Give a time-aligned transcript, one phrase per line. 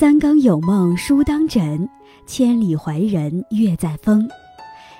[0.00, 1.86] 三更有梦书当枕，
[2.24, 4.26] 千里怀人月在风。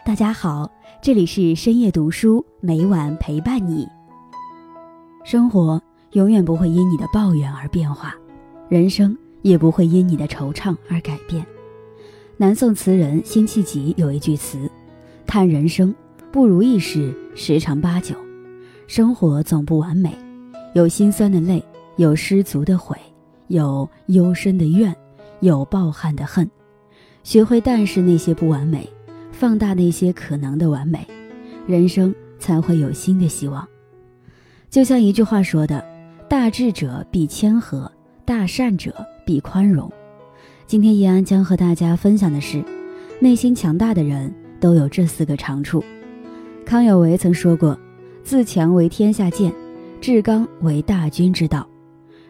[0.04, 3.88] 大家好，这里是深夜读书，每晚陪伴你。
[5.24, 5.80] 生活
[6.12, 8.14] 永远不会因你的抱怨而变化，
[8.68, 11.42] 人生也不会因你的惆怅而改变。
[12.36, 14.70] 南宋词人辛弃疾有一句词
[15.26, 15.94] ：“叹人生
[16.30, 18.14] 不如意事十常八九。”
[18.86, 20.14] 生活总不完美，
[20.74, 21.64] 有心酸的泪，
[21.96, 22.94] 有失足的悔，
[23.50, 24.94] 有幽深的怨，
[25.40, 26.48] 有抱憾的恨。
[27.24, 28.88] 学会淡视那些不完美，
[29.32, 31.04] 放大那些可能的完美，
[31.66, 33.66] 人生才会有新的希望。
[34.70, 35.84] 就像一句话说的
[36.30, 37.90] ：“大智者必谦和，
[38.24, 39.90] 大善者必宽容。”
[40.68, 42.64] 今天易安将和大家分享的是，
[43.18, 45.84] 内心强大的人都有这四个长处。
[46.64, 47.76] 康有为曾说过。
[48.22, 49.52] 自强为天下健，
[50.00, 51.69] 至刚为大军之道。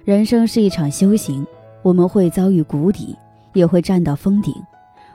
[0.05, 1.47] 人生是一场修行，
[1.83, 3.17] 我们会遭遇谷底，
[3.53, 4.55] 也会站到峰顶；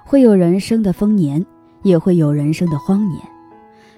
[0.05, 1.43] 会有人生的丰年，
[1.83, 3.19] 也会有人生的荒年。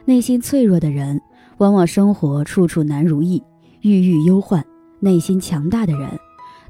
[0.05, 1.21] 内心脆弱的人，
[1.58, 3.43] 往往生活处处难如意，
[3.81, 4.61] 郁郁忧患；
[4.99, 6.09] 内心强大的人，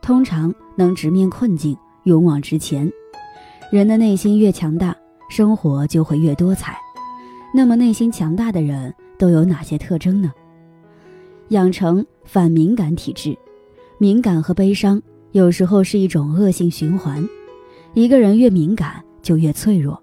[0.01, 2.91] 通常能直面困境，勇往直前。
[3.71, 4.95] 人的内心越强大，
[5.29, 6.75] 生活就会越多彩。
[7.53, 8.93] 那么，内心强大的人。
[9.19, 10.31] 都有哪些特征呢？
[11.47, 13.35] 养成反敏感体质，
[13.99, 17.27] 敏感和悲伤有时候是一种恶性循环。
[17.95, 19.99] 一个人越敏感，就越脆弱。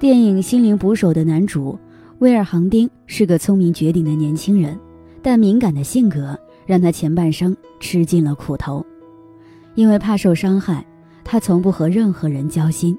[0.00, 1.78] 电影《心灵捕手》的男主
[2.18, 4.76] 威尔·杭丁是个聪明绝顶的年轻人，
[5.22, 8.84] 但敏感的性格让他前半生吃尽了苦头。
[9.76, 10.84] 因为怕受伤害，
[11.22, 12.98] 他从不和任何人交心，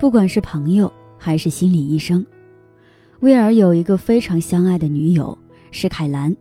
[0.00, 2.24] 不管是朋友还是心理医生。
[3.20, 5.36] 威尔有一个非常相爱的女友
[5.70, 6.34] 是凯兰，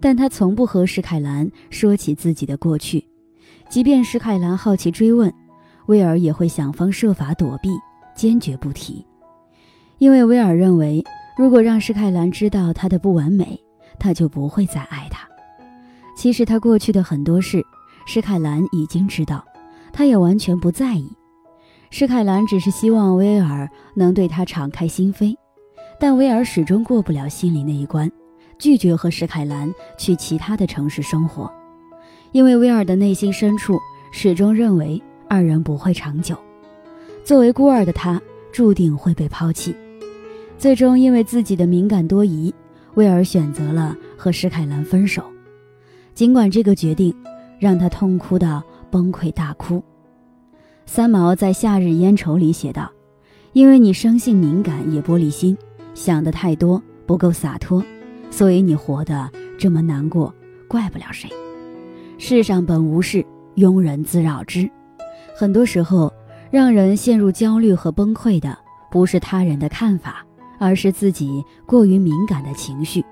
[0.00, 3.04] 但他从不和史凯兰说起自己的过去，
[3.68, 5.32] 即便史凯兰好奇追问，
[5.86, 7.70] 威尔也会想方设法躲避，
[8.14, 9.04] 坚决不提。
[9.98, 11.04] 因为威尔认为，
[11.36, 13.60] 如果让史凯兰知道他的不完美，
[13.98, 15.28] 他就不会再爱他。
[16.16, 17.64] 其实他过去的很多事，
[18.06, 19.44] 史凯兰已经知道，
[19.92, 21.10] 他也完全不在意。
[21.90, 25.34] 史凯兰只是希望威尔能对他敞开心扉。
[26.00, 28.08] 但威尔始终过不了心里那一关，
[28.58, 31.50] 拒绝和史凯兰去其他的城市生活，
[32.32, 33.78] 因为威尔的内心深处
[34.10, 36.36] 始终认为二人不会长久。
[37.24, 38.20] 作为孤儿的他，
[38.52, 39.74] 注定会被抛弃。
[40.58, 42.52] 最终，因为自己的敏感多疑，
[42.94, 45.22] 威尔选择了和史凯兰分手。
[46.14, 47.14] 尽管这个决定
[47.60, 48.60] 让他痛哭到
[48.90, 49.80] 崩溃大哭，
[50.84, 52.90] 三毛在《夏日烟愁》里写道
[53.52, 55.56] ：“因为你生性敏感，也玻璃心。”
[55.94, 57.84] 想的太多，不够洒脱，
[58.30, 60.32] 所以你活得这么难过，
[60.68, 61.28] 怪不了谁。
[62.18, 63.24] 世上本无事，
[63.56, 64.68] 庸人自扰之。
[65.36, 66.12] 很多时候，
[66.50, 68.58] 让人陷入焦虑和崩溃的，
[68.90, 70.24] 不是他人的看法，
[70.58, 73.04] 而是自己过于敏感的情绪。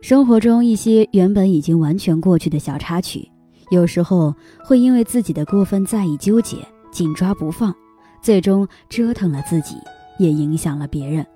[0.00, 3.28] 生活中一些原本已经完全过去的小插曲，
[3.70, 4.34] 有时候
[4.64, 6.56] 会因为自己的过分在意、纠结、
[6.90, 7.74] 紧抓不放，
[8.22, 9.74] 最终折腾了自己，
[10.18, 11.26] 也影响了别人。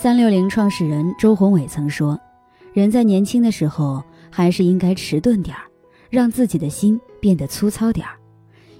[0.00, 2.16] 三六零创始人周宏伟曾说
[2.72, 4.00] ：“人在年轻的时候，
[4.30, 5.62] 还是应该迟钝点儿，
[6.08, 8.14] 让自己的心变得粗糙点儿。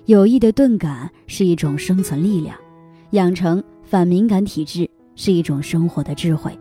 [0.05, 2.57] 有益的钝感是一种生存力量，
[3.11, 6.57] 养成反敏感体质是一种生活的智慧。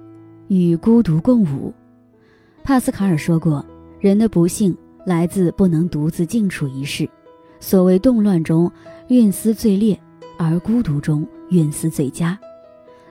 [0.47, 1.71] 与孤独共舞。”
[2.65, 3.63] 帕斯卡尔说过
[4.01, 4.75] ：“人的不幸
[5.05, 7.07] 来自不能独自静处一室。
[7.59, 8.71] 所谓动乱中
[9.09, 9.99] 运思最烈，
[10.35, 12.35] 而孤独中运思最佳。”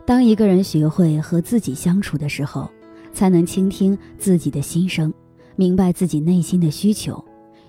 [0.06, 2.70] 当一个人学会和自己相处的时候，
[3.12, 5.12] 才能倾听自己的心声，
[5.56, 7.22] 明白自己内心的需求，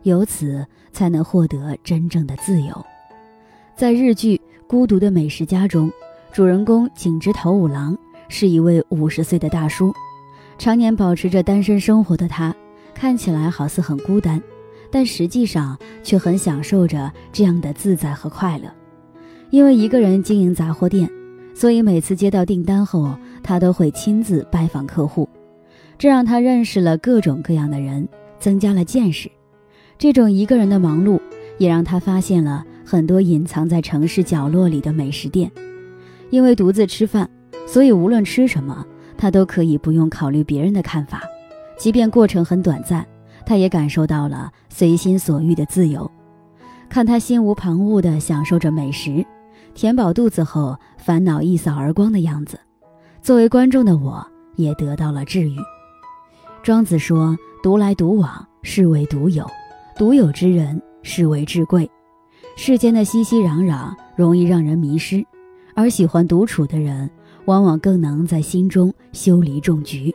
[0.03, 2.85] 由此才能获得真正的自由。
[3.75, 4.37] 在日剧
[4.67, 5.91] 《孤独的美食家》中，
[6.31, 7.97] 主人公井之头五郎
[8.29, 9.91] 是一位五十岁的大叔，
[10.59, 12.55] 常年保持着单身生活的他，
[12.93, 14.39] 看起来好似很孤单，
[14.91, 18.71] 但实际上却很享受着这样的自在和快乐，
[19.49, 21.09] 因为一个人经营杂货店。
[21.59, 25.27] 所以每次接到订单后，他都会亲自拜访客户，
[25.97, 28.07] 这让他认识了各种各样的人，
[28.37, 29.27] 增加了见识。
[29.97, 31.19] 这种一个人的忙碌，
[31.57, 35.51] 也让他发现了很多隐藏在城市角落里的美食店。
[36.29, 37.27] 因为独自吃饭，
[37.65, 38.85] 所以无论吃什么，
[39.17, 41.23] 他都可以不用考虑别人的看法，
[41.75, 43.03] 即便过程很短暂，
[43.47, 46.07] 他也感受到了随心所欲的自由。
[46.87, 49.25] 看他心无旁骛地享受着美食。
[49.77, 52.59] 填饱肚子后，烦恼一扫而光的样子，
[53.21, 54.25] 作为观众的我
[54.55, 55.55] 也得到了治愈。
[56.63, 59.45] 庄子说：“独来独往，是为独有；
[59.95, 61.87] 独有之人，是为至贵。”
[62.57, 65.23] 世间的熙熙攘攘容易让人迷失，
[65.75, 67.07] 而喜欢独处的人，
[67.45, 70.11] 往往更能在心中修篱种菊。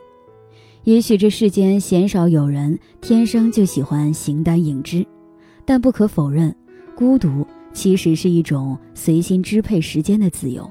[0.83, 5.07] 也许这世间鲜少有人天生就喜欢形单影只，
[5.63, 6.53] 但不可否认，
[6.97, 10.69] 孤独其实是一种随心支配时间的自由。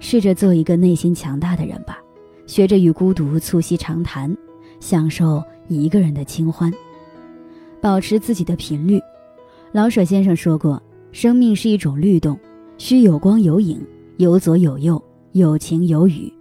[0.00, 1.98] 试着做一个内心强大的人吧，
[2.46, 4.36] 学着与孤独促膝长谈，
[4.80, 6.72] 享受一个人的清欢，
[7.80, 9.00] 保持自己的频率。
[9.72, 12.38] 老舍先生说过：“生命是一种律动，
[12.76, 13.80] 需有光有影，
[14.18, 16.32] 有左有右，有晴有雨。”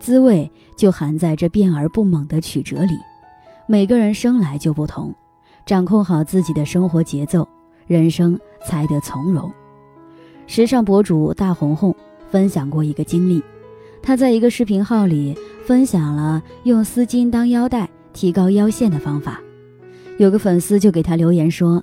[0.00, 2.94] 滋味就含在这变而不猛的曲折里。
[3.68, 5.14] 每个人生来就不同，
[5.64, 7.46] 掌控好自己的生活节奏，
[7.86, 9.50] 人生才得从容。
[10.46, 11.94] 时尚博主大红红
[12.30, 13.42] 分享过一个经历，
[14.02, 19.40] 他在一个视频号里分享了用丝巾当腰带提高腰线的方法。
[20.18, 21.82] 有个粉丝就给他留言说，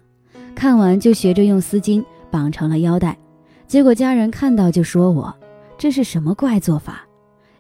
[0.53, 3.17] 看完就学着用丝巾绑成了腰带，
[3.67, 5.33] 结果家人看到就说我
[5.77, 7.05] 这是什么怪做法。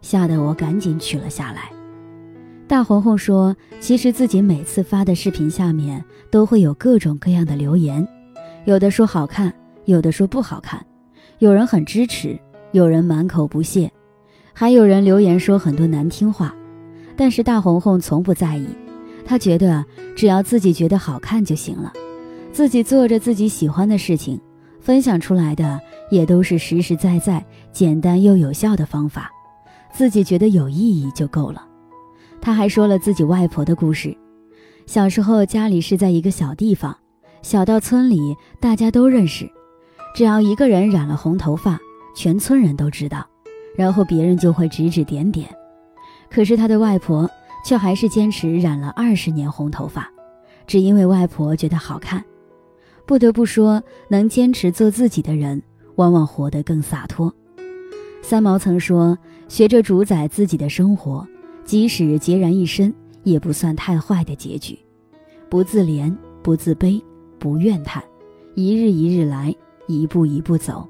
[0.01, 1.69] 吓得我赶紧取了下来。
[2.67, 6.01] 大红红说：“其实自己每次发的视频下面
[6.31, 8.07] 都会有各种各样的留言，
[8.65, 9.53] 有的说好看，
[9.85, 10.85] 有的说不好看，
[11.39, 12.39] 有人很支持，
[12.71, 13.91] 有人满口不屑，
[14.53, 16.53] 还有人留言说很多难听话。
[17.15, 18.67] 但是大红红从不在意，
[19.25, 19.83] 她觉得
[20.15, 21.91] 只要自己觉得好看就行了，
[22.51, 24.39] 自己做着自己喜欢的事情，
[24.79, 25.79] 分享出来的
[26.11, 29.31] 也都是实实在在、简单又有效的方法。”
[29.91, 31.65] 自己觉得有意义就够了。
[32.39, 34.15] 他还说了自己外婆的故事。
[34.85, 36.95] 小时候家里是在一个小地方，
[37.41, 39.49] 小到村里大家都认识，
[40.15, 41.79] 只要一个人染了红头发，
[42.15, 43.25] 全村人都知道，
[43.75, 45.47] 然后别人就会指指点点。
[46.29, 47.29] 可是他的外婆
[47.65, 50.09] 却还是坚持染了二十年红头发，
[50.67, 52.23] 只因为外婆觉得好看。
[53.05, 55.61] 不得不说，能坚持做自己的人，
[55.95, 57.33] 往往活得更洒脱。
[58.21, 59.17] 三毛曾说。
[59.49, 61.27] 学着主宰自己的生活，
[61.65, 62.93] 即使孑然一身，
[63.23, 64.77] 也不算太坏的结局。
[65.49, 67.01] 不自怜，不自卑，
[67.39, 68.03] 不怨叹，
[68.53, 69.55] 一日一日来，
[69.87, 70.87] 一步一步走。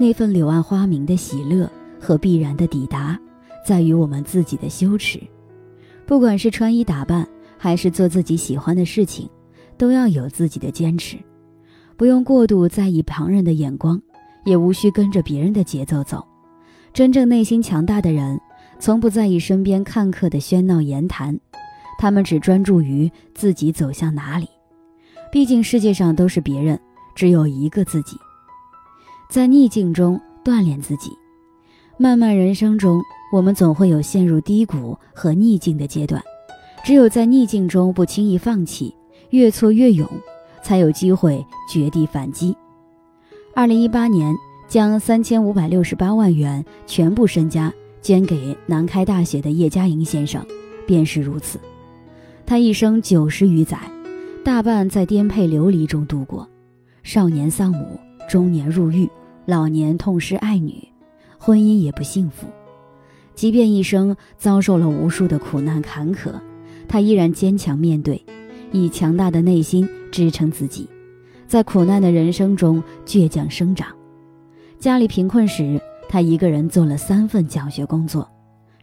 [0.00, 3.16] 那份柳暗花明的喜乐和必然的抵达，
[3.64, 5.20] 在于我们自己的羞耻。
[6.06, 9.28] 不管是穿衣打扮，还是做自己喜欢的事情，
[9.76, 11.16] 都要有自己的坚持。
[11.96, 14.00] 不用过度在意旁人的眼光，
[14.44, 16.26] 也无需跟着别人的节奏走。
[16.92, 18.40] 真正内心强大的人，
[18.80, 21.38] 从不在意身边看客的喧闹言谈，
[21.98, 24.48] 他们只专注于自己走向哪里。
[25.32, 26.78] 毕竟世界上都是别人，
[27.14, 28.18] 只有一个自己。
[29.30, 31.10] 在逆境中锻炼自己，
[31.96, 33.00] 漫漫人生中，
[33.32, 36.22] 我们总会有陷入低谷和逆境的阶段。
[36.84, 38.94] 只有在逆境中不轻易放弃，
[39.30, 40.06] 越挫越勇，
[40.62, 42.54] 才有机会绝地反击。
[43.54, 44.36] 二零一八年。
[44.68, 47.70] 将三千五百六十八万元全部身家
[48.00, 50.42] 捐给南开大学的叶嘉莹先生，
[50.86, 51.60] 便是如此。
[52.46, 53.78] 他一生九十余载，
[54.44, 56.48] 大半在颠沛流离中度过。
[57.04, 57.98] 少年丧母，
[58.28, 59.08] 中年入狱，
[59.46, 60.76] 老年痛失爱女，
[61.38, 62.48] 婚姻也不幸福。
[63.36, 66.32] 即便一生遭受了无数的苦难坎坷，
[66.88, 68.20] 他依然坚强面对，
[68.72, 70.88] 以强大的内心支撑自己，
[71.46, 73.88] 在苦难的人生中倔强生长。
[74.80, 78.22] 家里贫困时，他一个人做了三份教学工作；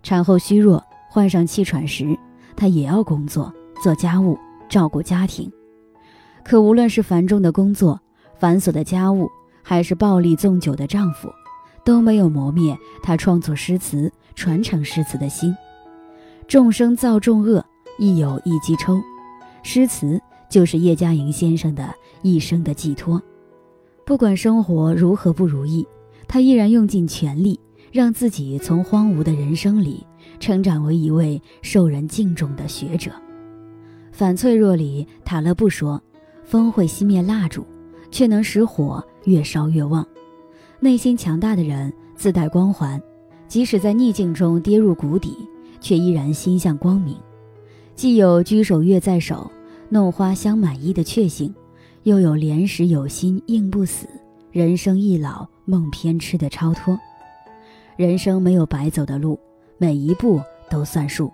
[0.04, 2.18] 产后虚弱、患上气喘时，
[2.56, 4.38] 他也要工作、做家务、
[4.70, 5.52] 照顾家庭。
[6.44, 8.00] 可无论是繁重的工作、
[8.38, 9.28] 繁琐的家务，
[9.62, 11.30] 还是暴力纵酒的丈夫，
[11.84, 15.54] 都没有磨灭他创作诗词、传承诗词的心。
[16.48, 17.64] 众生造众恶，
[17.98, 19.00] 亦有一机抽。
[19.62, 23.22] 诗词就是叶嘉莹先生的一生的寄托。
[24.06, 25.86] 不管生活如何不如意，
[26.28, 27.60] 他依然用尽全力，
[27.92, 30.04] 让自己从荒芜的人生里
[30.40, 33.12] 成长为一位受人敬重的学者。
[34.20, 36.04] 《反脆弱》里，塔勒布说
[36.44, 37.66] ：“风会熄灭蜡烛，
[38.12, 40.06] 却能使火越烧越旺。”
[40.82, 43.02] 内心强大的人自带光环，
[43.48, 45.38] 即使在逆境中跌入谷底，
[45.80, 47.16] 却依然心向光明。
[47.96, 49.50] 既有居守月在手，
[49.88, 51.56] 弄花香满衣的确幸。
[52.04, 54.06] 又有莲石有心应不死，
[54.52, 57.00] 人生易老梦偏痴的超脱。
[57.96, 59.40] 人生没有白走的路，
[59.78, 61.32] 每一步都算数。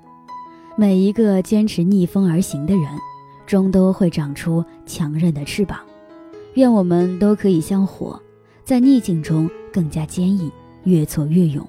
[0.77, 2.85] 每一个坚持逆风而行的人，
[3.45, 5.79] 终都会长出强韧的翅膀。
[6.55, 8.21] 愿我们都可以像火，
[8.65, 10.51] 在逆境中更加坚毅，
[10.83, 11.65] 越挫越勇。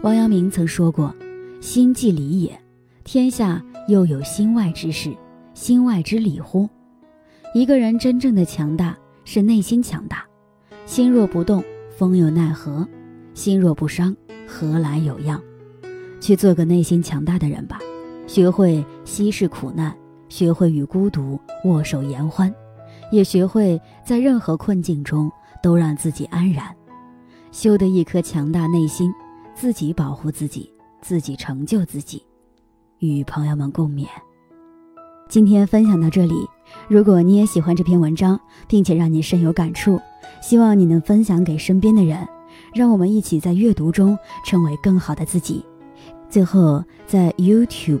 [0.00, 1.14] 王阳明曾说过
[1.60, 2.58] ：“心即理也，
[3.04, 5.14] 天下又有心外之事，
[5.52, 6.66] 心外之理乎？”
[7.52, 10.24] 一个人真正的强大，是内心强大。
[10.86, 11.62] 心若不动，
[11.98, 12.82] 风又奈何；
[13.34, 14.16] 心若不伤，
[14.46, 15.38] 何来有恙？
[16.18, 17.78] 去做个内心强大的人吧，
[18.30, 19.92] 学会稀释苦难，
[20.28, 22.54] 学会与孤独握手言欢，
[23.10, 25.28] 也学会在任何困境中
[25.60, 26.64] 都让自己安然。
[27.50, 29.12] 修得一颗强大内心，
[29.52, 32.24] 自己保护自己，自己成就自己。
[33.00, 34.06] 与朋友们共勉。
[35.28, 36.46] 今天分享到这里，
[36.86, 40.00] 如果你也喜欢这篇文章，并且让你深有感触，
[40.40, 42.24] 希望你能分享给身边的人，
[42.72, 45.66] 让我们一起在阅读中成为更好的自己。
[46.28, 48.00] 最后，在 YouTube